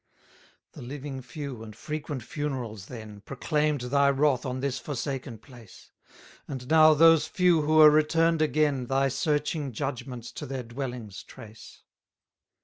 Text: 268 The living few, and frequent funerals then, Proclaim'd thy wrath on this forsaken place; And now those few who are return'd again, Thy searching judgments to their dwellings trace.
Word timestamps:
268 0.73 0.73
The 0.73 0.93
living 1.05 1.21
few, 1.21 1.61
and 1.61 1.75
frequent 1.75 2.23
funerals 2.23 2.87
then, 2.87 3.21
Proclaim'd 3.23 3.81
thy 3.81 4.09
wrath 4.09 4.47
on 4.47 4.59
this 4.59 4.79
forsaken 4.79 5.37
place; 5.37 5.91
And 6.47 6.67
now 6.67 6.95
those 6.95 7.27
few 7.27 7.61
who 7.61 7.79
are 7.81 7.91
return'd 7.91 8.41
again, 8.41 8.87
Thy 8.87 9.09
searching 9.09 9.71
judgments 9.73 10.31
to 10.31 10.47
their 10.47 10.63
dwellings 10.63 11.21
trace. 11.21 11.83